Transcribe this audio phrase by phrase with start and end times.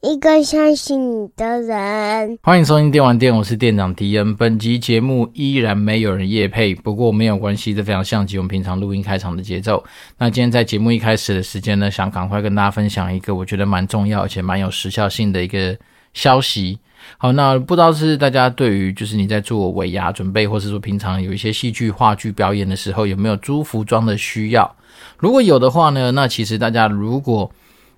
[0.00, 2.38] 一个相信你的人。
[2.42, 4.34] 欢迎收听电玩店，我是店长迪恩。
[4.36, 9.82] 本集节目依然没有人夜配，不过没有关系，这非常像极我们平常录音开场的节奏。
[10.18, 15.76] 那今天在节目一开始的时间呢，想赶快跟大家分享一个我觉得蛮重要而且蛮有时效性的一个
[16.12, 16.78] 消息。
[17.16, 24.76] 好，那不知道是大家对于就是你在做尾牙准备，或是说平常有一些戏剧、话剧表演的时候，有没有租服装的需要？
[25.18, 27.50] 如果有的话呢，那其实大家如果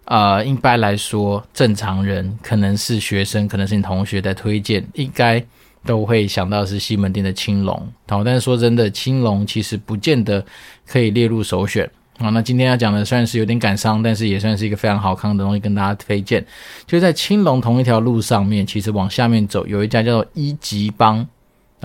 [0.06, 5.45] 呃，一般来说正常人可能是学生，可能是你同学在推荐，应该
[5.84, 7.88] 都会想到是西门町的青龙。
[8.09, 10.45] 好，但是说真的，青龙其实不见得
[10.87, 11.91] 可以列入首选。
[12.19, 16.42] 好，那今天要讲的虽然是有点感伤，但是也算是一个非常好看的东西，跟大家推荐。
[16.86, 21.27] 就在青龙同一条路上面，其实往下面走，有一家叫做一级帮，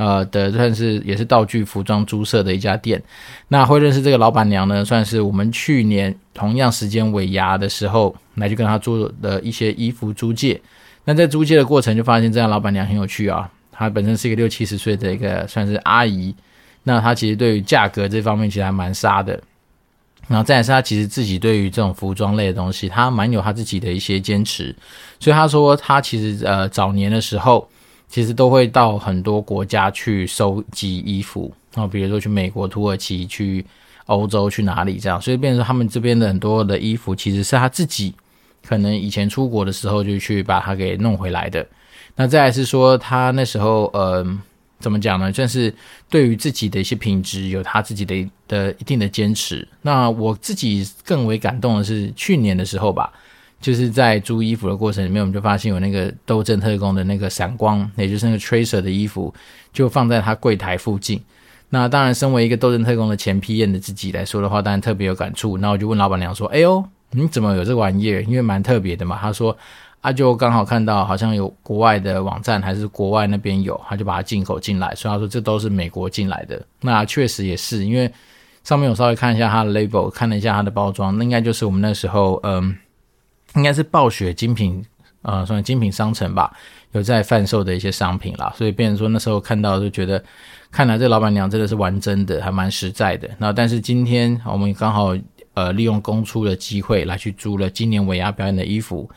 [0.02, 3.02] 呃的算是也是道具服装租设的一家店。
[3.50, 10.60] 那会认识这个老板娘呢，算是我们去年同样时间尾牙的时候来去跟她做的一些衣服租借。
[11.06, 16.34] 那在租借的过程就发现这样老板娘很有趣啊，她本身是一个六七十岁的一个算是阿姨，
[16.84, 19.40] 那她其实对于价格这方面其实还蛮杀的。
[20.28, 24.74] 然后再来是他其实自己对于这种服装类的东西，他蛮有他自己的一些坚持，
[25.20, 27.68] 所以他说他其实呃早年的时候，
[28.12, 33.66] 其实都会到很多国家去收集衣服，然后比如说去美国、土耳其、去
[34.06, 38.14] 欧洲、去哪里这样，所以变成他们这边的很多的衣服，其实是他自己
[38.64, 41.66] 可能以前出国的时候就去把它给弄回来的。
[42.16, 44.39] 那再是说他那时候呃。
[44.82, 45.32] 怎么讲呢？
[45.32, 45.72] 正是
[46.09, 49.67] 对于自己的一些品质有他自己的的一定的坚持。
[49.84, 53.14] 那我自己更为感动的是去年的时候吧，
[53.62, 59.34] 就是在租衣服的过程里面，我们就发现有那个斗争特工的那个闪光，也就是那个 Tracer 的衣服，
[59.72, 61.22] 就放在他柜台附近。
[61.70, 65.58] 那当然，身为一个斗争特工的前 PM 的自己来说的话，当然特别有感触。
[65.58, 68.22] 那我就问老板娘说：“哎呦，你怎么有这个玩意儿？
[68.23, 69.55] 因为蛮特别的嘛。”他说。
[70.04, 74.95] 他就刚好看到，好像有国外的网站还是国外那边有，他就把它进口进来。
[74.95, 76.60] 所以他说这都是美国进来的。
[76.82, 78.11] 那确实也是，因为
[78.64, 82.76] 上面我稍微看一下它的 label，看了一下它的包装，那应该就是我们那时候，嗯，
[83.56, 84.84] 应该是暴雪精品，
[85.23, 86.52] 呃，算精品商城吧，
[86.94, 88.54] 有在贩售的一些商品啦。
[88.58, 90.23] 所以变成说那时候看到就觉得，
[90.72, 93.30] 看来这老板娘真的是玩真的，还蛮实在的。
[93.38, 95.16] 那但是今天我们刚好
[95.54, 99.10] 呃利用公出的机会来去租了今年尾牙表演的衣服。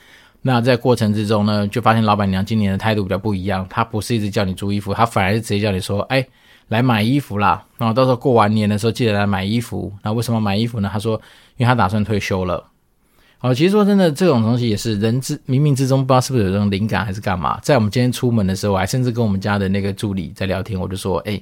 [0.43, 3.67] 那在过程之中呢，就发现老板娘今年的态度比较不一样。
[3.71, 6.27] 她不是一直叫你租衣服，她反而是直接叫你说：“哎，
[6.69, 7.65] 来买衣服啦！
[7.79, 10.91] 然后到时候过完年的时候记得来买衣服。”那为什么买衣服呢？
[10.93, 11.19] 她说
[11.57, 12.63] ：“因为她打算退休了。”
[13.45, 17.61] 哦，其实说真的，这种东西也是人之冥冥之中不知道是不是有这种灵感还是干嘛。
[17.63, 21.39] 在我们今天出门的时候，我还甚至跟我们家的那个助理在聊天，我就说：“哎，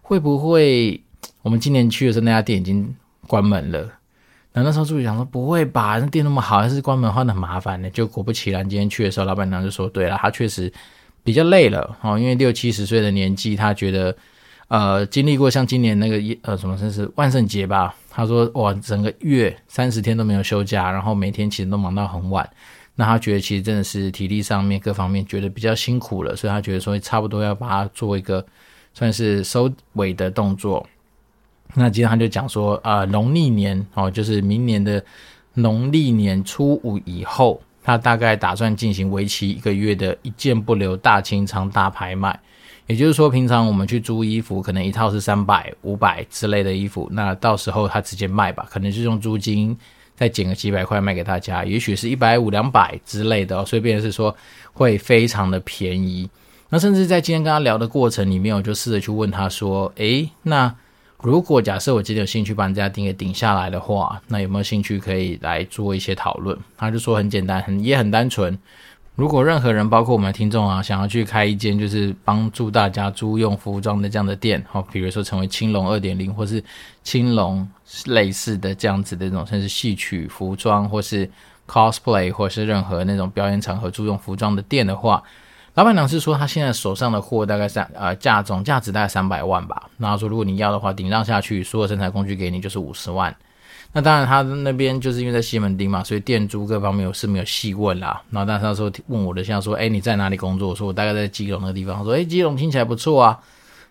[0.00, 1.02] 会不会
[1.42, 2.94] 我们今年去的时候那家店已经
[3.26, 3.84] 关门了？”
[4.54, 7.90] 那那时候助理想说不会吧，那店那么好，还是关门换的很麻烦呢。
[7.90, 10.72] 就果不其然，今天去的时候，老板娘就说：“对了，他确实
[11.24, 14.16] 比较累了哦，因为六七十岁的年纪，他觉得
[14.70, 17.92] 呃经历过像今年那个一呃什么，算是万圣节吧。
[18.08, 22.48] 他说哇，整个月三十天都没有休假，然后每天其实都忙到很晚。
[22.94, 28.44] 那他觉得其实真的是体力上面各方面觉得比较辛苦了，所以他觉得说差不多要把它做一个
[28.94, 30.86] 算是收尾的动作。”
[31.74, 35.02] 那今天他就讲说，呃，农历年哦，就是明年的
[35.54, 42.38] 农历年初五以后，他大概打算进行为期一个月的一件不留大清仓大拍卖。
[42.90, 49.76] 也就是说，平常我们去租衣服，可能一套是三百、五百之类的衣服，那到时候他直接卖吧，可能是用租金
[50.16, 54.34] 再减个几百块卖给大家，也许是一百五、两百之类的，哦，所以变是说
[54.72, 56.28] 会非常的便宜。
[56.68, 60.74] 那甚至在今天跟他聊的过程里面，我就试着去问他说，诶，那。
[61.22, 66.58] 如果假设我今天有兴趣把你家店给顶下来的话，那有没有兴趣可以来做一些讨论？
[66.78, 68.58] 他就说很简单，很也很单纯。
[69.20, 76.64] 如果任何人，包括我们的听众啊，想要去开一间就是帮助大家租用服装的这样的店，好，比如说成为青龙二点零，或是
[77.02, 77.68] 青龙
[78.06, 81.30] 类似的这样子的这种，甚至戏曲服装，或是
[81.68, 85.22] cosplay，或是任何那种表演场合租用服装的店的话。
[85.74, 89.90] 老板娘是说，他现在手上的货大概三呃价总价值大概三百万吧。
[89.98, 93.36] 然后说，如果你要的话，顶让下去，所有生产工具给你就是五十万。
[93.92, 98.22] 那当然，他那边就是因为在西门町嘛，所以店租各方面我是没有细问啦。
[98.30, 100.68] 然后但他说问我的像说，哎，你在哪里工作？
[100.68, 101.96] 我说我大概在基隆那个地方。
[101.96, 103.36] 他说，哎，基隆听起来不错啊，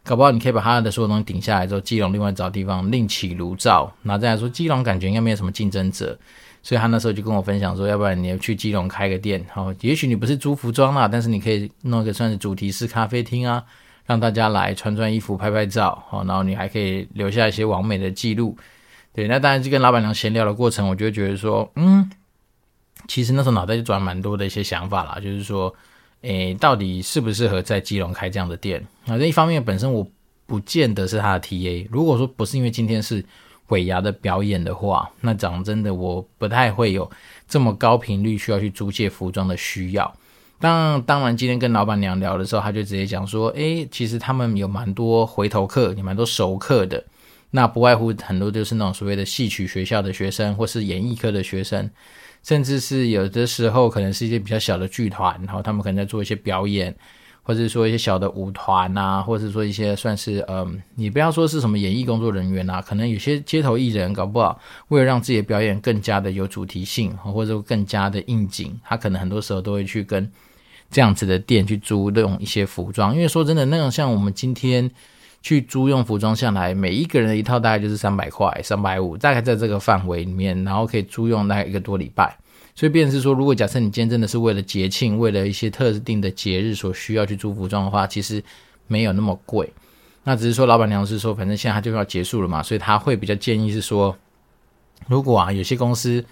[0.04, 3.92] 搞不好你可以把他的所有东西顶下来之后，基隆另外找地方另起炉灶。
[4.04, 6.18] 然后再来说，基隆感觉应该没有什么竞争者。
[6.64, 13.62] 所以他那时候就跟我分享说，要不然你要去基隆开个店，好，也许你不是租服装啦，但是你可以弄一个算是主题式咖啡厅啊，
[14.06, 18.58] 让大家来穿穿衣服、拍拍照，好，然后你还可以留下一些完美的记录。
[19.14, 22.10] 对，那当然就跟老板娘闲聊的过程，我就会觉得说，嗯，
[23.08, 25.74] 其实那时候脑袋就转蛮多的一些想法啦，就是说，
[26.22, 28.86] 诶，到底适不适合在基隆开这样的店？
[29.06, 30.08] 那这一方面本身我
[30.46, 31.88] 不见得是他的 TA。
[31.92, 33.24] 如果说不是因为今天是
[33.70, 37.10] 尾牙的表演的话，那讲真的，我不太会有
[37.48, 40.16] 这么高频率需要去租借服装的需要。
[40.60, 47.04] 当当然，今天跟老板娘聊的时候，他就直接讲说，诶，其实他们有蛮多回头客，有蛮多熟客的。
[47.52, 51.90] 那不外乎很多就是那种所谓的戏曲学校的学生，或是演艺科的学生，
[52.44, 56.96] 甚至是有的时候可能是一些比较小的剧团，然后他们可能在做一些表演，
[57.42, 70.32] 或者说一些小的舞团啊，或者说一些算是嗯，你不要说是什么演艺工作人员啊，可能有些街头艺人搞不好为了让自己的表演更加的有主题性，或者更加的应景，他可能很多时候都会去跟
[70.92, 74.92] 这样子的店去租用一些服装，因为说真的，那种像我们今天。
[75.42, 82.38] 去租用服装下来，每一个人的一套大概就是三百块、三百五，大概在这个范围里面，然后可以租用大概一个多礼拜。
[82.76, 88.42] 所以，便是说，如果假设你今天真的是为了节庆、为了一些特定的节日所需要去租服装的话，其实
[88.88, 89.70] 没有那么贵。
[90.24, 94.16] 那只是说，老板娘是说，反正现在他就要结束了嘛，所以他会比较建议是说，
[95.08, 96.24] 如果啊有些公司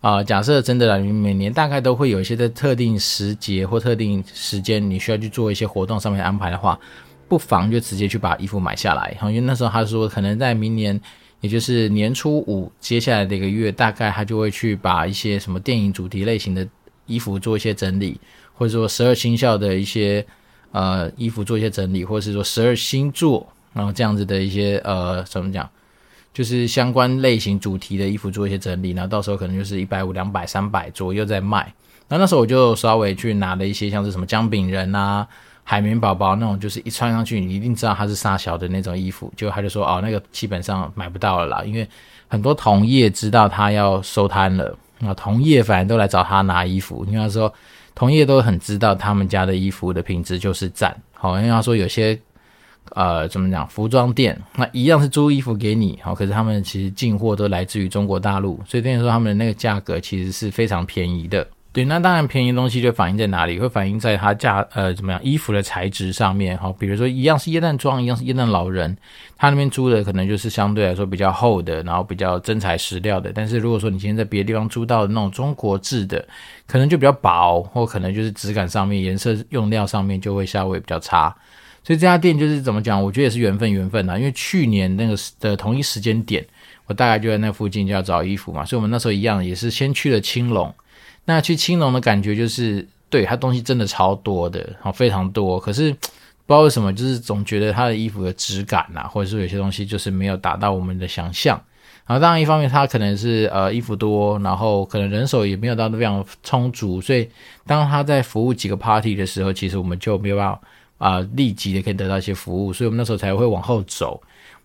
[0.00, 6.78] 啊、假设真的啦，你每年大概都会有一些在特定时节或特定时间，你需要去做一些活动上面安排的话。
[7.28, 10.98] 不妨就直接去把衣服买下来，因为那时候他说可能在明年，
[11.40, 16.66] 也就是年初五接下来的一个月，大概他就会去把一些什么电影主题类型的
[17.06, 18.18] 衣服做一些整理，
[18.54, 20.24] 或者说十二生肖的一些
[20.72, 25.68] 呃衣服做一些整理，或者是说十二星座，然后这样子的一些呃怎么讲，
[26.32, 31.72] 就是相关类型主题的衣服做一些整理，然后到时候可能就是一百五、两百、三百左右在卖。
[32.08, 35.28] 那那时候我就稍微去拿了一些像是什么姜饼人啊。
[35.70, 39.30] 海绵宝宝那种，就是一穿上去，你一定知道它是沙小的那种衣服。
[39.36, 41.86] 就他就说：“哦，那个基本上买不到了啦，因为
[42.26, 47.04] 很多同业知道他要收摊了，那同业反而都来找他拿衣服。
[47.04, 47.52] 因为他说
[47.94, 50.96] 同业都很知道他们家的衣服的品质就是赞。
[51.12, 52.18] 好，因为他说有些
[52.92, 63.58] 呃怎么讲，服装店那一样是租衣服给你，好，可是他们其实进货都来自于中国大陆，所以等于说他们的那个价格其实是非常便宜的。”对，那当然便宜的东西就反映在哪里？
[63.58, 66.74] 会反映在它价呃怎么样衣服的材质上面哈。
[66.78, 68.96] 比如说一样是耶诞装，一样是耶诞老人，
[69.36, 73.30] 他那边租的可能就是相对来说比较厚的，然后比较真材实料的。
[73.32, 76.26] 但是如果说你今天在别的地方租到的那种中国制的，
[76.66, 81.28] 可能就比较薄，或可能就是质感上面、颜色用料上面就会稍微比较差。
[81.84, 83.00] 所以这家店就是怎么讲？
[83.00, 84.18] 我觉得也是缘分缘分呐。
[84.18, 86.44] 因为去年那个的同一时间点，
[86.86, 90.74] 我大概就在那附近就要找衣服嘛，所以我们那时候一样也是先去了青龙。
[91.28, 95.60] 那去青龙的感觉就是，对，它东西真的超多的，好，非常多。
[95.60, 101.60] 可是不知道为什么，就是总觉得它的衣服的质感、啊，或者说有些东西就是没有达到我们的想象。
[102.06, 107.28] 然后当然一方面它可能是呃衣服多，然后可能人手也没有到非常充足，所以
[107.66, 110.60] 当他在服务几个 party 的时候，其实我们就没有办法
[110.96, 114.18] 啊、立即的可以得到一些服务，所以我们那时候才会往后走。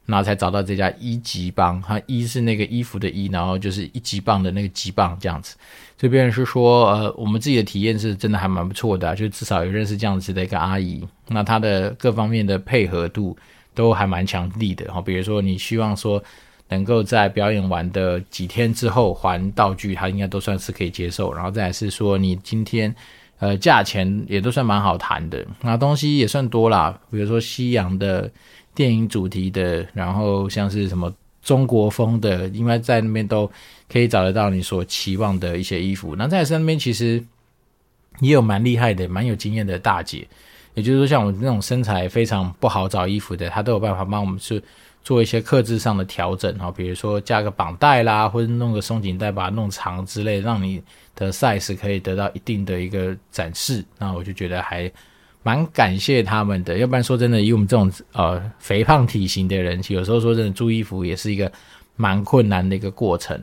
[0.05, 5.55] 然后才找到这家一级棒，它一是那个衣服的一，然后就是一级棒的那个级棒这样子。
[5.97, 11.01] 这边是说，呃，我们自己的体验是真的还蛮不错的，就至少有认识这样子的一个阿姨。
[11.29, 13.37] 那她的各方面的配合度
[13.73, 14.91] 都还蛮强力的。
[14.91, 16.21] 哈，比如说你希望说
[16.67, 21.33] 能够在表演完的几天之后还道具，她应该都算是可以接受。
[21.33, 22.93] 然后再来是说你今天，
[23.39, 25.45] 呃，价钱也都算蛮好谈的。
[25.61, 28.29] 那东西也算多啦，比如说西洋的。
[28.75, 33.49] 电影主题的，然后像是什么中国风的，应该在那边都
[33.91, 36.15] 可以找得到你所期望的一些衣服。
[36.15, 37.23] 那在那边其实
[38.19, 40.27] 也有蛮厉害的、蛮有经验的大姐，
[40.73, 44.61] 也就是说，像我那种身材非常不好找衣服的，她都有办法帮我们去
[45.03, 50.81] 做一些克制上的调整，哈，比如说加个绑带啦，或者弄个松紧带把它弄长之类，让你
[51.15, 53.83] 的 size 可以得到一定的一个展示。
[53.99, 54.91] 那我就觉得还。
[55.43, 61.51] 蛮感谢他们的，要不然说真的，以我们这种呃肥胖体型的人，有时候说真的，租衣服也是一个
[61.97, 63.37] 蛮困难的一个过程。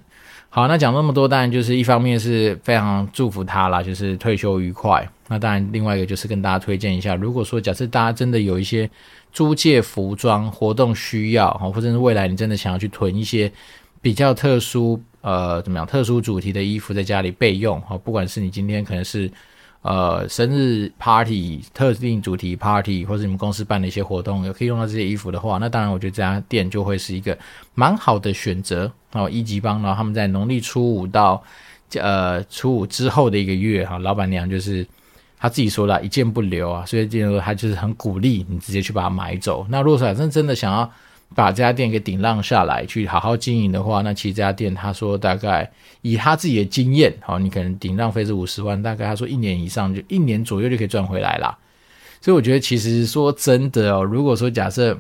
[0.49, 5.07] 好，那讲那么多，当然就是一方面是非常祝福他啦，就是退休愉快。
[5.29, 8.91] 那当然，另外一个就是跟大家推荐一下，如果说假设大家真的有一些
[9.31, 13.53] 租借服装活动需要，或者是未来你真的想要去囤一些
[14.01, 19.31] 比较特殊呃怎么样特殊主题的衣服在家里备用，哈，不管是你今天可能是。
[19.83, 27.37] 呃，生日 party、特定主题 party，或者你们公司办的一些活动，也可以用到这些衣服的话，那当然，我觉得这家店就会是一个
[27.75, 29.29] 蛮好的选择哦。
[29.31, 31.43] 一级帮，然后他们在农历初五到
[31.95, 34.87] 呃初五之后的一个月，哈，老板娘就是
[35.39, 39.67] 他自己说了，一件不留啊，所以这样说他就是很鼓励你直接去把它买走。
[39.71, 40.93] 那如果说真真的想要
[41.35, 45.71] 把这家店给顶让下来，去好好经营的话，那其实这家店他说大概
[46.03, 51.57] 以他自己的经验，好，你可能顶让费是五十万，大概他说一年以上就一年左右就可以赚回来啦。
[52.21, 54.99] 所以我觉得其实说真的哦，如果说假设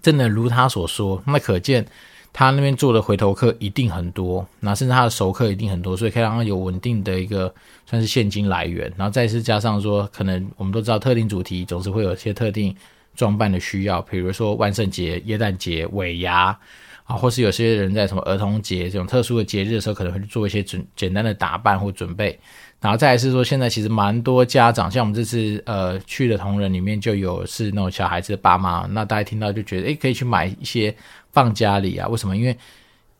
[0.00, 1.84] 真的如他所说，那可见
[2.32, 7.52] 他那边做的回头客一定很多，那甚至他的熟客一定很多，所以可以让他有稳定的一个
[7.84, 8.90] 算是现金来源。
[8.96, 12.74] 然后再次加上说，可能我们都知道特定主题总是会有一些特定
[13.14, 16.58] 装扮的需要，比如说万圣节、耶诞节、尾牙
[17.04, 22.38] 啊，或是有些人在什么儿童节这种特殊的节日的时候，可能会做一些准简单的打扮或准备。
[22.80, 30.92] 然后再来是说，现在其实蛮多家长，像我们这次呃去的同仁里面就有是那种小孩子的爸妈，那大家听到就觉得，诶，可以去买一些
[31.30, 32.08] 放家里啊？
[32.08, 32.36] 为什么？
[32.36, 32.56] 因为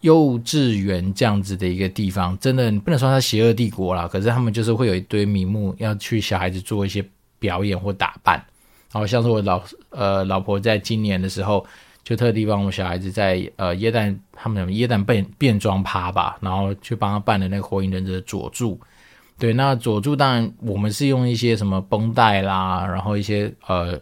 [0.00, 7.04] 幼稚园这样子的一个地方，真的你不能说它邪恶帝国啦，可是他们就是会有一堆名目要去小孩子做一些
[7.38, 8.44] 表演或打扮。
[8.92, 11.64] 然后像是我老呃老婆在今年的时候，
[12.04, 18.78] 就特地帮我小孩子在呃耶诞他们什么耶诞变变装趴吧，然后去帮他办的那个火影忍者的佐助。
[19.38, 23.99] 对，那佐助当然我们是用一些什么绷带啦，然后一些呃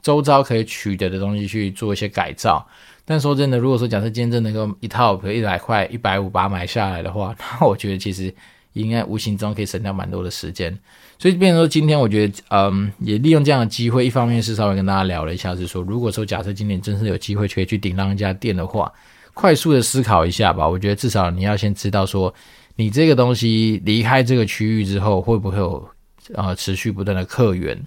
[0.00, 2.66] 周遭可以取得的东西去做一些改造。
[3.04, 8.32] 但说真的，如果说假设今天真的够一套比如一百块、一百五把它买下来的话， 那我觉得其实
[8.72, 10.76] 应该无形中可以省掉蛮多的时间。
[11.22, 18.92] 所以变成说今天我觉得，嗯，也利用这样的机会，一方面是稍微跟大家聊了一下，是说如果说假设今年真是有机会可以去顶让一家店的话，
[19.32, 20.68] 快速的思考一下吧。
[20.68, 22.34] 我觉得至少你要先知道说。
[22.74, 25.86] 你这个东西离开这个区域之后，会不会有
[26.32, 27.78] 呃持续不断的客源？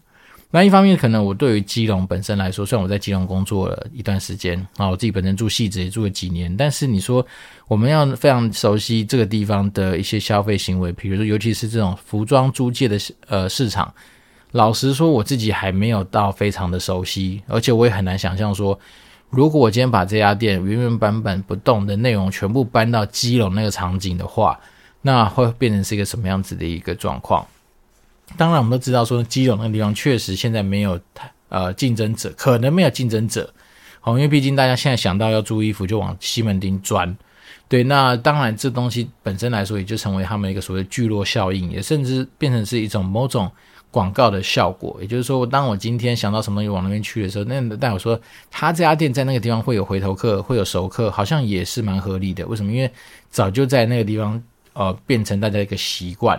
[0.56, 7.28] 那一方面，可能我对于基隆本身来说，虽然我在基隆工作了一段时间啊，我自己本身住汐止也住了几年，但是你说
[7.68, 12.98] 我们要非常熟悉这个地方的一些消费行为，比如说尤其是这种服装租借的
[13.28, 13.94] 呃市场，
[14.52, 18.80] 老实说，我自己还没有到非常的熟悉，而且我也很难想象说，
[19.30, 24.58] 如果我今天把这家店原原本本不动的内容全部搬到基隆那个场景的话。
[25.02, 27.46] 那会变成是一个什么样子的一个状况？
[28.38, 31.00] 当然，我们都知道说基隆那个地方确实现在没有
[31.48, 33.54] 呃竞争者，可能没有竞争者。
[34.02, 37.16] 好，因为毕竟大家现在想到要租衣服就往西门町钻。
[37.68, 43.50] 对，那当然这东西本身来说也就成为他们一个所谓聚落效应，也甚至变成是一种某种
[43.90, 44.98] 广告的效果。
[45.00, 48.20] 也就是说，当我今天想到什么东西往那边去的时候，那但我说
[48.52, 52.46] 他这家店在那个地方会有回头客，会有熟客，好像也是蛮合理的。
[52.48, 52.72] 为什么？
[52.72, 52.92] 因为
[53.30, 54.42] 早就在那个地方。
[54.78, 56.38] 呃，变成大家一个习惯。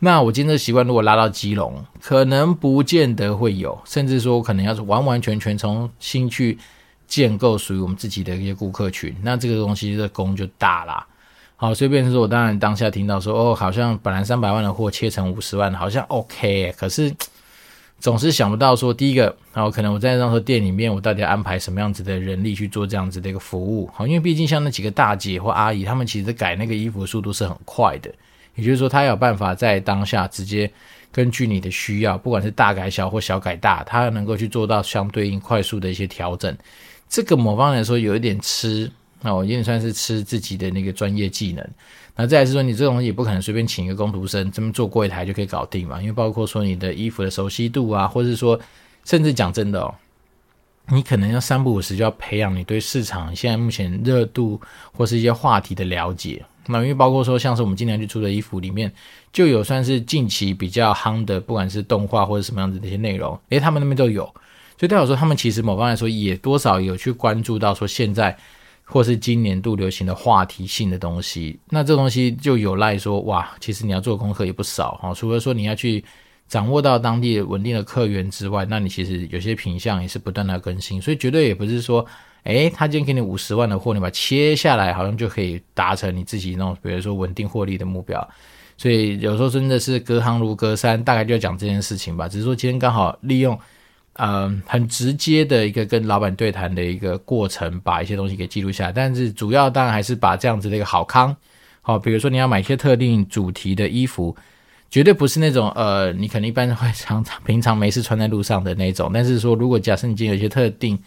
[0.00, 6.58] 那我今天的习惯如果拉到基隆，可能不见得会有，甚至说可能要是完完全全重新去
[7.06, 11.06] 建构属于我们自己的一些顾客群，那这个东西的功就大啦。
[11.56, 17.14] 好，所以变成说我当然当下听到说，哦，好像本来三百万的货切成五十万，好像 OK，可是。
[18.00, 23.90] 总是想不到说，第一个，然后可能我在那时候店里面，我到底要安排什么样子的人力去做这样子的一个服务？
[23.92, 28.10] 好，因为毕竟像那几个大姐或阿姨，她们其实改那个衣服的速度是很快的，
[28.60, 30.70] 也就是说，他有办法在当下直接
[31.10, 36.54] 根据你的需要，不管是大改小或小改大，他能够去做到相对应快速的一些调整。
[37.08, 38.88] 这个某方来说有一点吃，
[39.22, 41.66] 那我有点算是吃自己的那个专业技能。
[42.14, 46.00] 那再来是说，你这种也不可能随便请一个工读生这么做过一台就可以搞定嘛？
[46.00, 48.60] 因为包括说你的衣服的熟悉度啊，或是说，
[49.04, 49.94] 甚至讲真的哦，
[50.88, 54.60] 你可能要三不五时就要培养你对市场现在目前热度
[54.92, 56.44] 或是一些话题的了解。
[56.70, 58.92] 那因为包括说，像是我们今年去出的衣服里面，
[59.32, 64.24] 就有算是近期比较夯的，不管是动画或者什么样子的一些内容，诶，他们那边都有，
[64.78, 68.36] 所以代表说他们其实某方来说也多少有去关注到说现在。
[68.92, 75.14] 或是今年度流行的话题性的东西，那这东西就有赖说哇，其实你要做功课也不少哈。
[75.14, 76.04] 除了说你要去
[76.48, 82.04] 掌握到当地稳定的客源之外，那你其实有些品相也是不断的更新，所以绝对也不是说，
[82.44, 88.28] 诶，他今天给你五十万的货，你把它切下来，好像就可以达成你自己那种比如说稳定获利的目标。
[88.76, 92.28] 所以有时候真的是隔行如隔山，大概就讲这件事情吧。
[92.28, 93.58] 只是说今天刚好利用。
[94.14, 98.92] 嗯，很直接的一个跟老板对谈的一个过程，把一些东西给记录下来。
[98.92, 101.34] 但是主要当然还是把这样子的一个好康，
[101.80, 104.36] 好，比如说你要买一些特定主题的衣服，
[104.90, 109.10] 绝对不是那种呃，你可能一般会常常平常没事穿在路上的那种。
[109.14, 110.98] 但是说，如果假设你今天有一些特定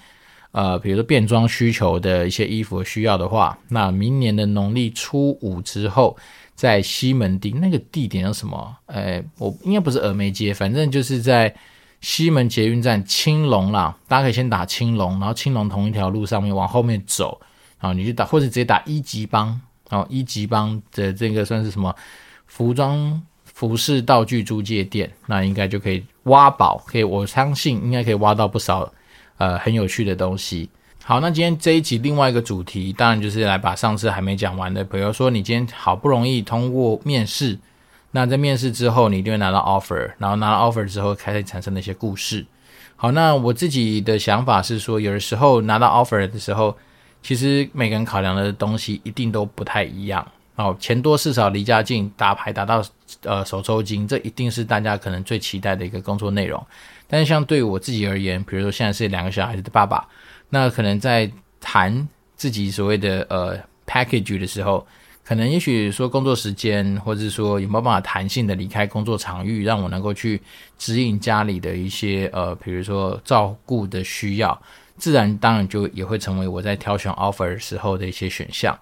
[0.53, 6.17] 呃，比如说变装需求的一些衣服需要的话，那明年的农历初五之后，
[6.55, 8.75] 在西门町那个地点有什么？
[8.85, 11.53] 呃，我应该不是峨眉街，反正就是在。
[12.05, 17.39] 西门捷运站青龙啦，大家可以先打青龙，然后青龙同一条路上面往后面走，
[17.77, 19.57] 啊，你就打或者直接打一级帮，
[19.89, 21.95] 哦，一级帮的这个算是什么
[22.45, 28.91] 服装服饰道具租借店，那应该就可以挖宝，可以我相信应该可以挖到不少
[29.37, 30.69] 呃很有趣的东西。
[31.03, 37.59] 好，那今天这一集另外一个主题，当然就是来把上次还没讲完的，比如说你今天好不容易通过面试，
[38.11, 42.45] 那在面试之后，你一定会拿到 offer，然后拿到 offer 之后开始产生的一些故事。
[42.95, 46.77] 好，那我自己的想法是说，有的时候拿到 offer 的时候，
[47.21, 50.25] 其实每个人考量的东西一定都不太一样。
[50.55, 52.81] 哦，钱多事少离家近，打牌打到
[53.23, 56.65] 呃手抽筋，这一定是大家可能最期待的一个工作内容。
[57.07, 60.07] 但是相对我自己而言，比如说现在是两个小孩子的爸爸。
[60.49, 63.57] 那可能在谈自己所谓的呃
[63.87, 64.85] package 的时候，
[65.23, 70.41] 可能也许说工作时间，或者是说有没有办法弹性的离开工作场域，让我能够去
[70.77, 74.61] 指引家里的一些呃，比如说照顾的需要，
[74.97, 78.77] 自然当然就也会成为我在挑选 offer 时候的一些选项。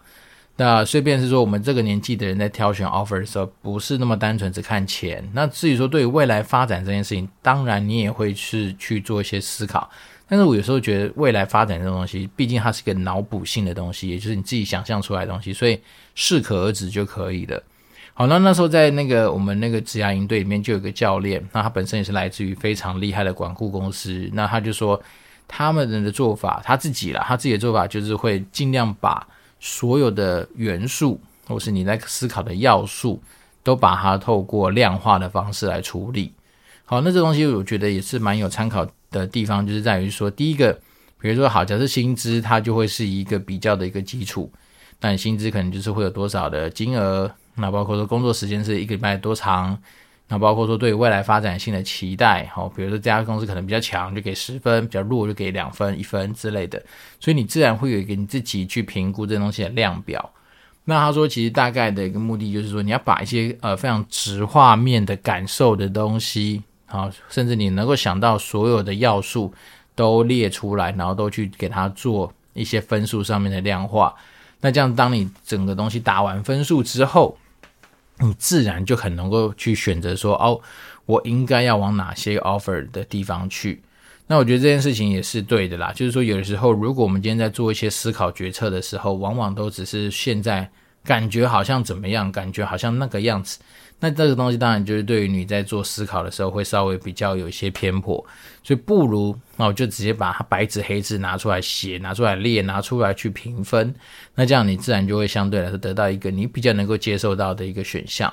[0.57, 5.27] 那顺便是说，我们这个年纪的人在挑选 offer 的时候，不是那么单纯只看钱。
[5.33, 9.89] 那至于说对于未来发展这件事情，当然你也会是去做一些思考。
[10.27, 15.79] 但是我有时候觉得未来发展这种东西，毕竟它是一个脑补性的东西，也就是你自己想象出来的东西，所以
[16.15, 17.61] 适可而止就可以了。
[18.13, 25.01] 好，那那时候在那个我们那个职涯营队里面就有个教练，那他本身也是来自于非常厉害的管顾公司，那他就说
[25.47, 29.27] 他们人的做法，他自己啦，他自己的做法就是会尽量把
[29.61, 33.21] 所有的元素或是你在思考的要素，
[33.63, 36.33] 都把它透过量化的方式来处理。
[36.83, 40.73] 好，那这东西我觉得也是蛮有参考的地方就是在于说，第一个，
[41.19, 44.51] 比如说好，假设薪资它就会是一个比较的一个基础，
[44.99, 49.77] 那你薪资可能就是会有多少的金额，那包括说工作时间是一个礼拜多长，
[50.31, 56.81] 那包括说对未来发展性的期待，好，比如说这家公司可能比较强就给十分，比较弱就给两分、一分之类的，
[57.19, 60.31] 所以你自然会有一个你自己去评估这东西的量表。
[60.85, 66.63] 那他说，其实大概的一个目的就是说，你要把一些呃非常直画面的感受的东西。
[66.85, 69.53] 好，甚至你能够想到所有的要素
[69.95, 74.15] 都列出来，然后都去给它做一些分数上面的量化。
[74.61, 77.37] 那这样，当你整个东西打完分数之后，
[78.19, 80.61] 你自然就很能够去选择说，哦，
[81.05, 83.81] 我应该要往哪些 offer 的地方去。
[84.27, 85.91] 那我觉得这件事情也是对的啦。
[85.91, 90.69] 就是说，有的时候，如果我们今天在做一些思考决策的时候，往往都只是现在
[91.03, 93.59] 感觉好像怎么样，感觉好像那个样子。
[94.03, 98.17] 那这个东西当然就是对于你在做思考的时候会稍微比较有一些偏颇，
[98.63, 103.93] 所以不如那我就直接把它白纸黑字拿出来写，拿出来列，拿出来去评分。
[104.33, 108.31] 那这样你自然就会相对来说得到一个你比较能够接受到的一个选项。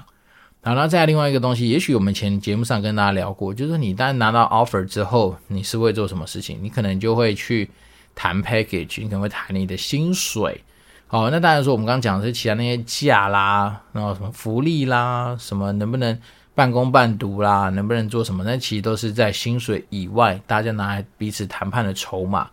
[0.62, 6.58] 好，那再另外一个东西，也许我们前节目上跟大家聊过，就是你当拿到 offer 之后，你是会做什么事情？
[6.62, 7.68] 你可能就会去
[8.14, 10.58] 谈 package，你可能会谈你的薪水。
[11.10, 16.16] 好，那当然说，我们刚刚讲的是其他那些假啦，然后什么福利啦，什么能不能
[16.54, 18.44] 半工半读啦，能不能做什么？
[18.44, 22.46] 那其实都是在薪水以外，大家拿来彼此谈判的筹码。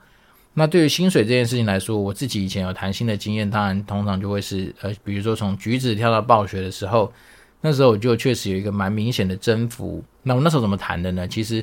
[0.53, 7.11] 那对于薪水这件事情来说，我自己以前有谈薪的经验，当然通常就会是呃，比如说从橘子跳到暴雪的时候，
[7.59, 10.01] 那时候我就确实有一个蛮明显的增幅。
[10.23, 11.27] 那我那时候怎么谈的呢？
[11.27, 11.61] 其实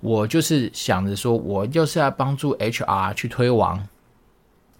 [0.00, 3.86] 我就是想着说，我就是要帮助 HR 去推广。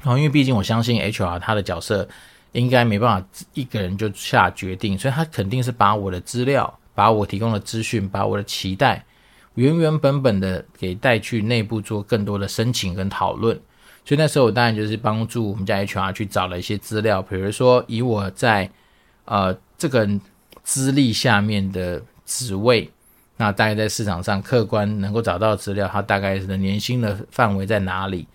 [0.03, 2.09] 然后，因为毕竟我相信 HR 他的角色
[2.51, 9.05] 应该没办法一个人就下决定，所以他肯定是把我的资料、把我提供的资讯、把我的期待
[9.55, 13.55] 原原本本的给带去内部做更多的申请跟讨论。
[14.05, 18.69] 所以那时候我当然就是帮助我们家 HR 去找了一些资料，比如说以我在
[19.25, 20.09] 呃这个
[20.65, 22.91] 资历下面的职位，
[23.37, 28.27] 那大概在市场上客观能够找到资料，他大概的年薪的范围在哪里？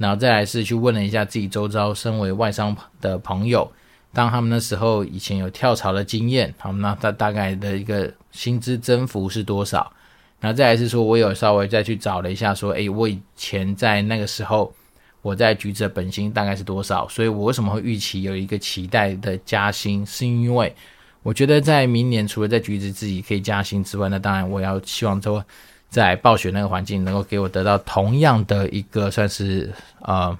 [0.00, 3.70] 然后再来是去问了一下自己周遭身为外商的朋友，
[4.14, 9.92] 当他们那时候以前有跳槽的经验，好，那他大概的一个薪资增幅是多少？
[10.40, 14.72] 然后再来是说，我有稍微再去找了一下，说，诶，我以前在那个时候
[15.20, 17.06] 我在橘子的本薪大概是多少？
[17.08, 20.06] 所以我为什么会预期有一个期待的加薪？
[20.06, 20.74] 是因为
[21.22, 25.44] 我觉得在明年除了在橘子自己可以加薪之外，那当然我要希望说。
[25.90, 29.70] 在暴雪那个环境，能够给我得到同样的一个算是
[30.02, 30.36] 呃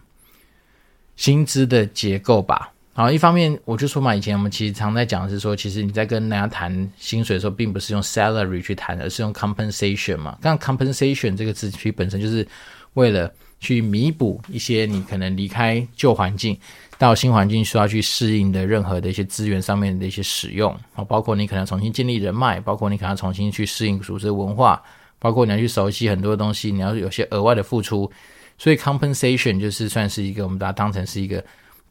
[1.16, 2.72] 薪资的结构吧。
[2.92, 10.38] 好，一方面我就说嘛，以前我们其实常在讲的是说，其实你在跟人家谈薪水的时候，并不是用 salary 去谈，而是用 compensation 嘛。
[10.40, 12.46] 刚 compensation 这个字其实本身就是
[12.94, 16.58] 为了去弥补一些你可能离开旧环境
[16.98, 24.82] 到新环境需要去适应的任何的一些资源上面的一些使用啊，包括你可能重新建立人脉，包括你可能重新去适应组织文化。
[25.20, 28.11] 包括你要去熟悉很多东西，你要有些额外的付出，
[28.59, 31.44] 所以 compensation 就是算是一个我们把它当成是一个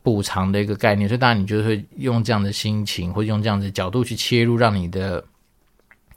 [0.04, 5.24] 补偿的一个概念，所以当然你就会用这样的心情或者用这样的角度去切入，让你的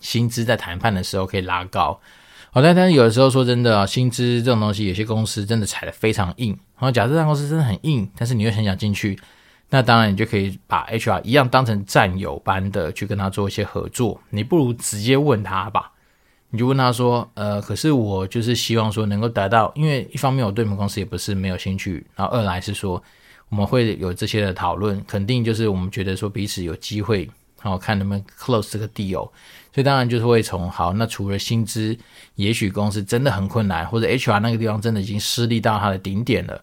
[0.01, 2.01] 薪资在谈判的时候可以拉高。
[2.51, 9.18] 好，但但是有的时候说真的，薪资这种东西，有些公司真的踩得非常硬，然后假设这家公司真的很硬，但是你又很想进去，
[9.70, 14.20] 那当然你就可以把 HR 一样当成战友般的去跟他做一些合作。
[14.29, 15.92] 你不如直接问他吧，
[16.53, 23.03] 你就问他说：“呃，可是我就是希望说能够达到，因为一方面我对你们公司也不是没有兴趣，然后二来是说
[23.49, 27.29] 我们会有这些的讨论，肯定就是我们觉得说彼此有机会，
[27.62, 29.31] 然后看能不能 close 这个 deal。”
[29.75, 31.97] 所以当然就是会从好，那除了薪资，
[32.35, 36.62] 也许公司真的很困难，或者 HR 那个地方真的已经失利到它的顶点了，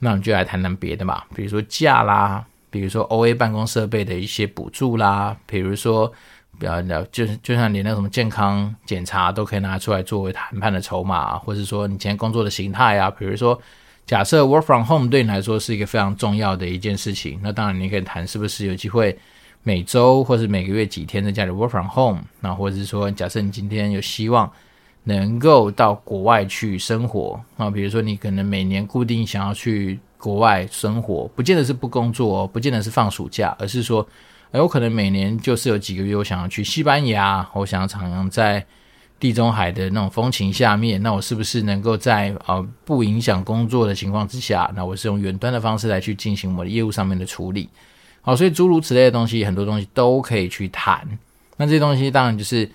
[0.00, 6.12] 那我们就来谈谈别的嘛，比如说假啦，比如说 OA 办公设备的一些补助啦，比如说，
[6.60, 13.58] 比较聊就是就像你那什么健康检查都可以拿出来作为谈判的筹码，或者说你今天工作的形态啊，比如说
[14.06, 19.18] 假设 Work from Home 对你来说是一个非常重要的一件事情，那当然你可以谈是不是有机会。
[19.62, 24.50] 每周或是每个月几天在家里 work from home，那或者是说，假设你今天有希望
[25.04, 34.06] 能够到国外去生活啊，比如说你可能每年固定想要去国外生活，不见得是不工作，不见得是放暑假，而是说，
[34.58, 38.64] 有可能每年就是有几个月我想要去西班牙，我想要徜徉在
[39.18, 47.68] 地中海的那种风情下面，那我是不是能够在呃不影响工作的情况之下，那我是用远端的方式来去进行我的业务上面的处理。
[48.22, 51.06] 好，所以诸如此类的东西，很多东西都可以去谈。
[51.56, 52.68] 那这些东西当然就是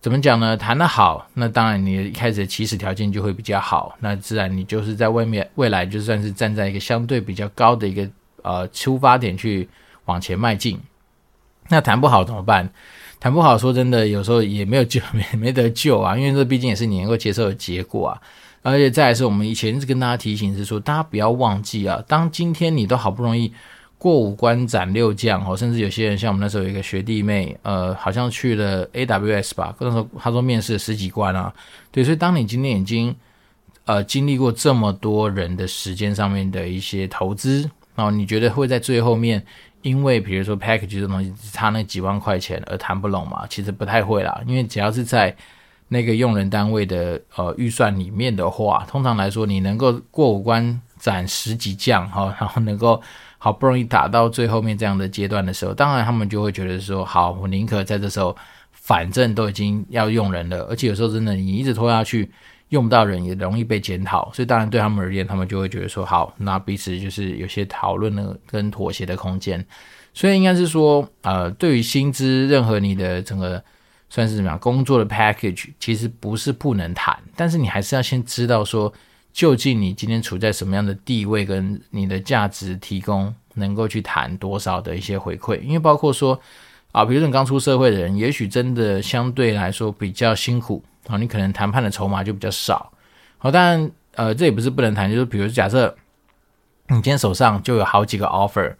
[0.00, 0.56] 怎么讲呢？
[0.56, 3.96] 谈得好，那当然你一开始的起始条件就会比较好。
[4.00, 8.08] 那自然你就是在外面未来就算是站在一个相对比较高的一个
[8.42, 9.68] 呃出发点去
[10.04, 10.80] 往前迈进。
[11.68, 12.68] 那谈不好怎么办？
[13.20, 16.16] 谈不好，说真的，有时候也没有救，没 没得救啊。
[16.16, 18.20] 因为这毕竟也是你能够接受的结果啊。
[18.62, 23.52] 而且再来是我们以前一直跟大家提醒是说，大家不要忘记啊，当今天你都好不容易。
[24.00, 31.52] 过五关斩六将哦，甚至有些人像我们那时候有一个学弟妹，呃，好像去了 AWS 吧，那时候他说面试十几关啊，
[31.90, 33.12] 对，所以当你今天已经
[33.86, 39.44] 呃经历过这么多人的时间上面的一些投资，然后你觉得会在最后面，
[39.82, 43.46] 因为比如说 package 这东西只差那几万块钱而谈不拢嘛？
[43.48, 45.34] 其实不太会啦，因为只要是在
[45.88, 53.02] 那个用人单位的呃预算里面的话，通常来说你能够过五关斩十几将哈， 然后能够。
[53.40, 58.36] 好不容易打到最后面这样的阶段的时候，当然他们就会觉得说：好，我宁可在这时候，
[58.72, 62.28] 反正都已经要用人了，而且有时候真的你一直拖下去，
[62.70, 69.64] 用不到人也容易被检讨，所以当然对他们而言，他们就会觉得说：好，那彼此就是有些讨论的跟妥协的空间。
[70.14, 73.62] 所以应该是说，呃，对于薪资，任何你的整个
[74.08, 78.92] 算是怎么样工作的 package，其实不是不能谈，但是你还是要先知道说。
[79.30, 85.60] 究竟你今天处在什么样的地位，跟你的价值提供，能够去谈多少的一些回馈？
[85.60, 86.40] 因为包括说
[86.90, 92.92] 啊，比如说你刚出社会的人，也许真的相对来说比较辛苦啊，你可能谈判的筹码就比较少。
[93.38, 95.96] 好，当然呃，这也不是不能谈，就是比如假设
[96.88, 98.74] 你今天手上就有好几个 offer，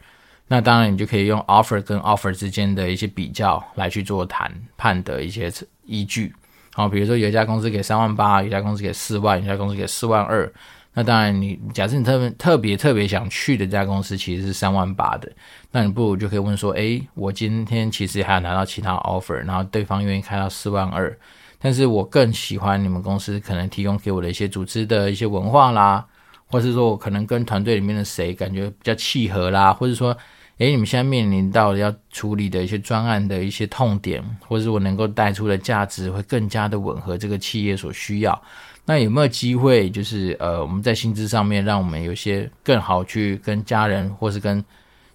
[0.49, 5.53] 那当然你就可以用 offer 跟 offer 之间的一些比较来去做谈判的一些
[5.85, 6.35] 依据。
[6.75, 10.51] 好，比如说有一家公司给三万八，有一家公司给四万，有一家公司给四万二。
[10.95, 15.31] 那当然你，你假设你特别特别特别想去的这家公司其实是三万八的，
[15.71, 21.17] 那你不如就可以问说：诶，我今天其实还有拿到其他 offer，然后对方愿意开到四万二，
[21.59, 26.07] 但是我更喜欢你们公司可能提供给我的一些组织的一些文化啦，
[26.47, 30.17] 或是说我可能跟团队里面的谁感觉比较契合啦，或者说。
[30.59, 38.43] 诶，你们现在面临到要处理的一些专案的一些痛点，或者是我能够带出的价值会更加的吻合这个企业所需要。
[38.85, 44.57] 那有没有机会，就是呃，我们在薪资上面，让我们有些更好去跟家人，或是跟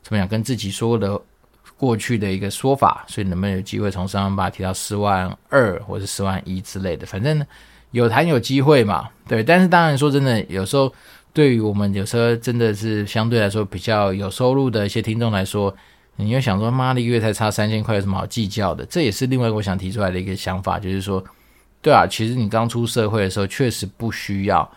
[0.01, 1.19] 怎么样跟自己说的
[1.83, 7.05] 过去的一个说法，所以能不能有机会从三万八提到四万二，或是四万一之类的？
[7.05, 7.45] 反正
[7.91, 9.43] 有谈有机会嘛，对。
[9.43, 10.93] 但是当然说真的，有时候。
[11.35, 15.75] 对于我们有时候真的是相对来说比较有收入的一些听众来说，
[16.17, 18.85] 你又想说，妈的，一个月才差三千块，有什么好计较的？
[18.85, 21.23] 这也是另外我想提出来的一个想法，就是说，
[21.81, 24.71] 对啊，其实你刚出社会的时候，确实不需要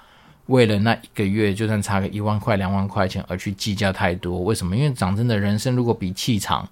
[0.47, 4.41] 为了那一个月，就算差个一万块、两万块钱而去计较太多。
[4.41, 4.75] 为什么？
[4.75, 6.67] 因为讲真的，人生如果比气场，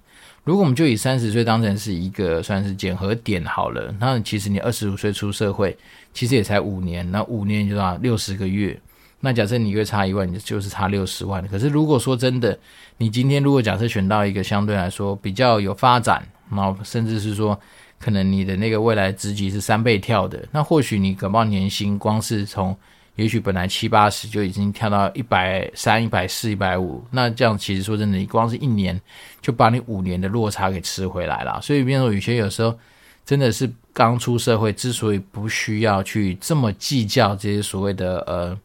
[0.45, 5.75] 如果我们就以三十岁当成是一个算是检核点好了，那其实你二十五岁出社会，
[6.13, 8.79] 其实也才五年，那五年就要六十个月。
[9.21, 11.45] 那假设你月差一万，你就是差六十万。
[11.47, 12.55] 可是如果说真的，
[12.97, 17.59] 你今天如果假设选到一个相对来说比较有发展，然后甚至是说
[17.97, 22.77] 可能你的那个未来职级是三倍跳的，那或许你可能年薪光是从
[23.15, 28.99] 也许本来七八十就已经跳到一百三、一百四、一百五，那这样其实说真的，你光是一年
[29.41, 31.59] 就把你五年的落差给吃回来了。
[31.61, 32.77] 所以，变成说有些有时候
[33.25, 38.57] 真的是刚出社会，之所以不需要去这么计较这些所谓的呃。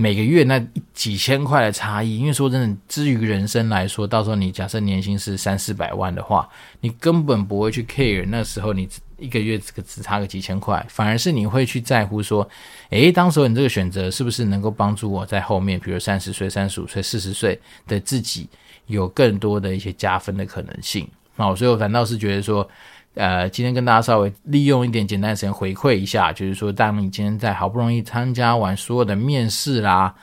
[0.00, 6.48] 每个月那几千块的差异，因为说真的，至于人生来说，到时候你假设年薪是三四百万的话，
[6.80, 12.48] 你根本不会去 care 那时候你一个月这个只差个几千块，反而是你会去在乎说，
[12.90, 18.48] 诶，当时候你这个选择是不是能够帮助我在后面，比如三十岁、三十五岁、四十岁的自己
[18.86, 21.08] 有更多的一些加分的可能性。
[21.34, 22.70] 好，所以我反倒是觉得说。
[23.14, 30.14] 呃，今天跟大家稍微利用一点简单的时间回馈一下，就是说，当你今天在好不容易参加完所有的面试啦，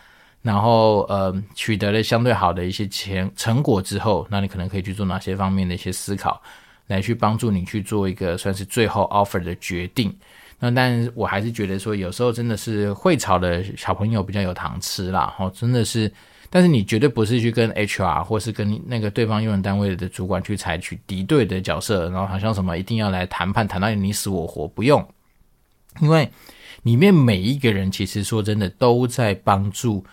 [0.42, 6.42] 然后呃取得了相对好的一些成成果之后，那你可能可以去做哪些方面的一些思考，
[6.88, 10.16] 来去帮助你去做一个算是最后 offer 的决定。
[10.60, 16.10] 那但我还是觉得说，有时候真的是会炒的小朋友比较有糖吃啦，哦，真的是。
[16.56, 25.06] 但是你绝对不是去跟 HR 或是跟那个对方用人单位的主管去采取敌对的角色，然后好像什么一定要来谈判，谈到你死我活，不用，
[26.00, 26.32] 因为
[26.84, 30.06] 里面每一个人其实说真的都在帮助，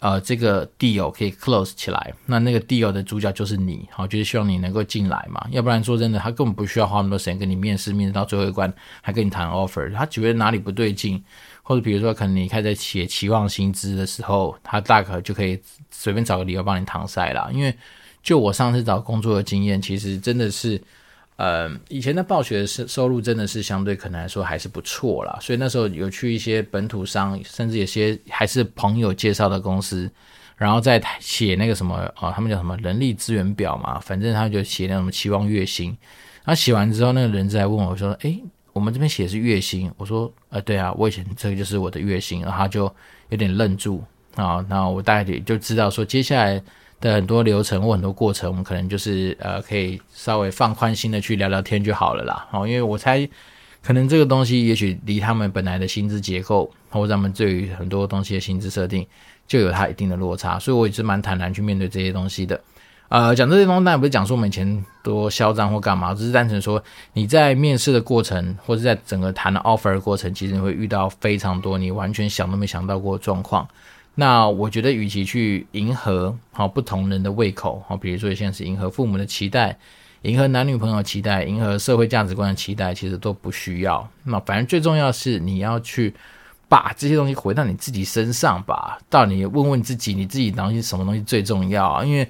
[0.00, 2.12] 呃，这个 deal 可以 close 起来。
[2.26, 5.46] 那那个 deal 的主角就是你，好，就是希望你能够进来嘛。
[5.52, 11.22] 要不然说真的，他根本不需要花那么多时间跟你面试，面试到最后一关还跟你谈 offer，他觉得哪里不对劲。
[11.68, 17.50] 或者比如说，可能你开始写期望薪资的时候，他大可就可以随便找个理由帮你搪塞啦。
[17.52, 17.76] 因为
[18.22, 20.80] 就我上次找工作的经验，其实真的是，
[21.36, 25.38] 呃，以前的暴雪的收收入真的是相对可能来说还是不错啦。
[25.42, 30.10] 所以那时候有去一些本土商，甚至有些还是朋友介绍的公司，
[30.56, 35.94] 然后再写那个什么、哦，他们叫什么人力资源表嘛，反正他就写那种期望月薪。
[36.44, 42.92] 然后写完之后，那个人就来问我说：“诶。”我们这边写的是月薪，我说，呃，对啊，我以前这个就是我的月薪，然后他就
[43.30, 44.02] 有点愣住
[44.36, 46.62] 啊，然后我大概也就知道说，接下来
[47.00, 52.46] 的很多流程或很多过程，我们可能就是呃，可以稍微放宽心的去聊聊天就好了啦。
[52.50, 53.28] 好，因为我猜
[53.82, 59.06] 可能这个东西也许离他们本来的薪资结构，或者他们对于很多东西的薪资设定，
[59.46, 62.60] 就有它一定的落差，所以我也是蛮坦然去面对这些东西的。
[63.08, 66.82] 呃，讲这些东西，当然不是讲说我们以前多嚣张或干嘛，只是单纯说
[67.14, 73.66] 你在面试的过程，或者在整个谈 offer 的过程，其实你会遇到非常多你完全想都没想到过的状况。
[74.14, 79.78] 那我觉得，与其去迎合好不同人的胃口，好，比如说现在是迎合父母的期待，
[80.22, 84.06] 迎合男女朋友的期待，迎合社会价值观的期待，其实都不需要。
[84.24, 86.12] 那反正最重要是你要去
[86.68, 88.98] 把这些东西回到你自己身上吧。
[89.08, 92.04] 到你问问自己，你自己东西什么东西最重要？
[92.04, 92.28] 因为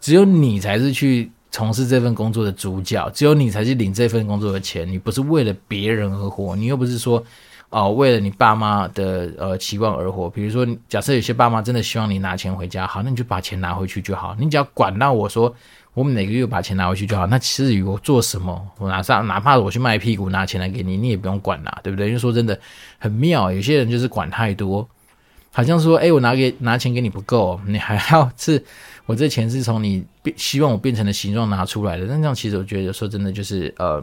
[0.00, 4.88] 只有你才是去从事这份工作的主角，只有你才去领这份工作的钱。
[4.90, 7.22] 你不是为了别人而活，你又不是说，
[7.68, 10.30] 哦、为了你爸妈的呃期望而活。
[10.30, 14.34] 比如说，假设有些爸妈真的希望你拿钱回家，好，那你就把钱拿回去就好。
[14.38, 15.54] 你只要管到我说，
[15.92, 17.26] 我们每个月把钱拿回去就好。
[17.26, 22.06] 那至于我做什么，我拿上哪怕我去卖屁股拿钱来给你，你也不用管啦，对不对？
[22.06, 22.58] 因为说真的
[22.98, 24.88] 很妙，有些人就是管太多，
[25.52, 28.64] 好像说，哎，我拿给拿钱给你不够，你还要是。
[29.06, 34.00] 我这钱是从你变希望我变成的形状拿出来的，那这样其实我觉得有时候真的就是呃，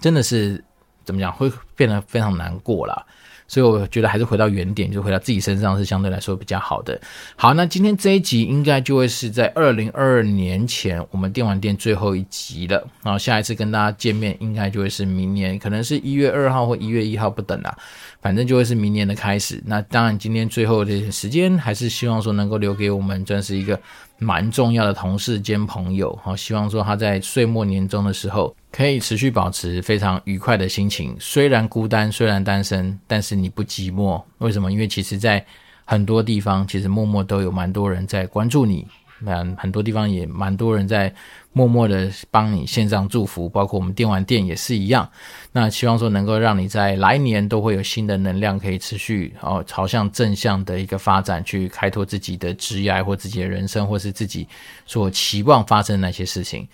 [0.00, 0.64] 真的是
[1.04, 3.06] 怎么讲会变得非常难过啦。
[3.52, 6.98] 所以我觉得还是回到原点，就回到自己身上是相对来说比较好的。
[7.36, 12.82] 好，那今天这一集应该就会是在二零二二年前我们电玩店最后一集了。
[13.02, 17.76] 然后下一次跟大家见面，应该就会是明年，可能是一月二号或一月一号不等啦。
[18.22, 19.62] 反正就会是明年的开始。
[19.66, 23.78] 那当然，今天最后的时间还是希望说能够留给我们，算是一个
[24.22, 26.18] 蛮重要的同事兼朋友。
[26.22, 28.54] 好，希望说他在岁末年终的时候。
[28.70, 34.22] 可以持续保持非常愉快的心情，虽然孤单，虽然单身，但是你不寂寞。
[34.38, 34.72] 为什么？
[34.72, 35.44] 因为其实，在
[35.84, 38.86] 很多地方，其实默默都有蛮多人在关注你。
[39.24, 41.12] 那很多地方也蛮多人在
[41.52, 45.08] 默默的帮你献上祝福，包括我们电玩店也是一样。
[45.52, 54.48] 那希望说能够让你在来年都会有新的能量，可以持续哦朝向正向的一个发展，去开拓自己的职业或自己的人生，或是自己
[54.86, 56.66] 所期望发生的那些事情。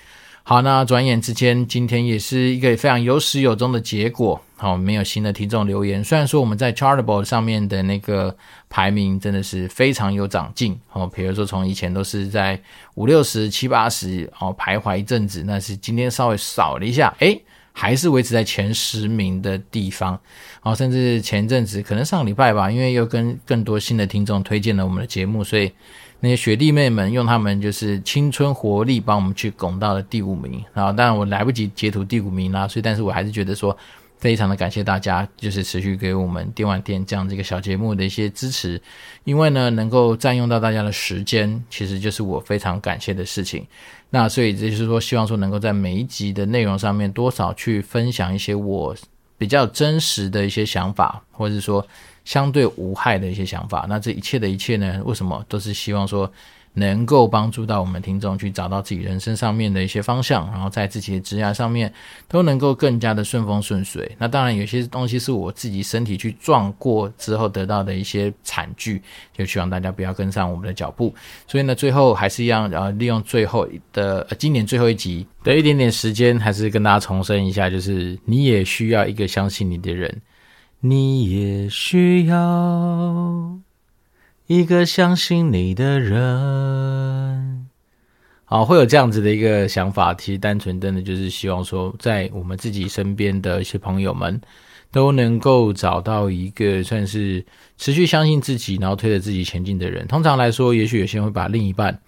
[0.42, 4.40] 好，那转眼之间，今天也是一个非常有始有终的结果。
[4.56, 6.02] 好，没有新的听众留言。
[6.02, 8.34] 虽然说我们在 Chartable 上面的那个
[8.70, 10.80] 排名真的是非常有长进。
[10.92, 12.58] 哦，比如说从以前都是在
[12.94, 17.40] 五六十、七八十，哦徘徊一阵子，那是今天稍微少了一下，诶，
[17.72, 20.18] 还是维持在前十名的地方。
[20.62, 25.70] 哦，甚至前阵子可能上礼拜吧，因为又跟更多新的听众推荐了我们的节目，所以。
[26.20, 33.76] 那些学弟妹们用他们就是青春活力帮我们去拱到了第五名，然后当然我来不及截图第五名啦，所以但是我还是觉得说
[34.18, 38.80] 非常的感谢大家，就是持续给我们电玩店这样这个小节目的一些支持，
[39.22, 43.64] 因为呢能够占用到大家的时间，其实就是我非常感谢的事情。
[44.10, 48.96] 那所以这就是说希望说能够在每一集的内容上面多少去分享一些我
[49.36, 51.86] 比较真实的一些想法，或者说
[52.28, 53.86] 相对无害的一些想法。
[53.88, 56.30] 那这一切的一切呢，为什么都是希望说，
[56.74, 61.90] 能够帮助到我们听众去找到自己人生上面的一些方向，然后在自己的职业上面
[62.28, 64.14] 都能够更加的顺风顺水。
[64.18, 69.00] 那当然有些东西是我自己身体去撞过之后得到的一些惨剧，
[69.34, 71.14] 就希望大家不要跟上我们的脚步。
[71.46, 80.14] 所以呢，最后还是一样，然后利用最后的今年最后一集的一点点时间，还是跟大家重申一下，就是你也需要一个相信你的人，
[80.80, 83.58] 你也需要。
[84.46, 87.66] 一个相信你的人，
[88.44, 90.14] 好，会有这样子的一个想法。
[90.14, 94.40] 其实单纯真的就是希望说，在我们自己身边的一些朋友们，
[94.90, 97.44] 都能够找到一个算是
[97.76, 100.06] 持续相信自己，然后推着自己前进的人。
[100.06, 102.00] 通常来说，也许有些人会把另一半，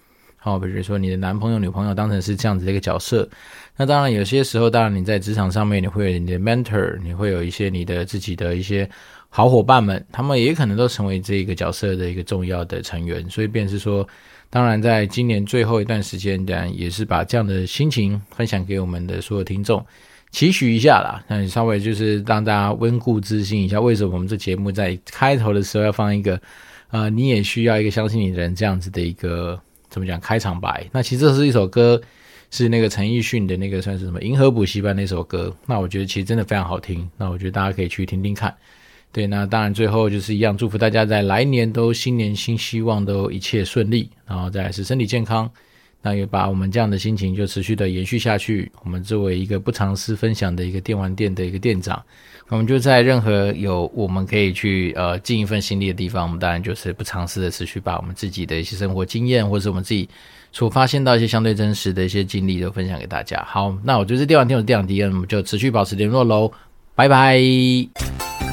[0.43, 3.29] 好，比如说你的男朋友、女朋友，当成是这样子的一个角色。
[3.77, 8.89] 那当然，有些时候，当然你在职场上面，你会有你的 mentor，你会有一些你的自己的一些。
[9.33, 14.05] 好伙伴们，他们也可能都成为这个角色的一个重要的成员，所以便是说，
[14.49, 19.81] 当然在今年最后一段时间，当然也是把这样的心情分享给我们的所有听众，
[20.31, 21.23] 期许一下啦。
[21.29, 26.37] 那你稍微就是让大家温故知新一下，为什么我们这节目在开头的时候要放一个，
[26.89, 29.57] 呃，你也需要一个相信你的人这样子的一个
[29.91, 30.89] 怎么讲开场白？
[30.91, 32.01] 那其实这是一首歌，
[32.49, 35.55] 是那个陈奕迅的那个算是什么银河补习班那首歌。
[35.67, 38.55] 那我觉得其实真的非常好听，那我觉得大家可以去听听看。
[39.11, 45.51] 对，那当然最后就是一样，祝福大家在来年都新年新希望，都一切顺利，然后再是身体健康。
[46.01, 48.71] 那也把我们这样的心情就持续的延续下去。
[48.83, 52.01] 我们作为一个不尝试分享的一个电玩店的一个店长，
[52.49, 60.09] 我们就在任何有我们可以去呃尽一份心力的地方，我们当然就是不尝试的持续把我们自己的一些生活经验，或者是我们自己
[60.51, 63.43] 所发现到一些相对真实的一些经历，都分享给大家。
[63.47, 66.51] 好，那我就是电玩店的店长迪恩，我们就持续保持联络喽，
[66.95, 68.50] 拜拜。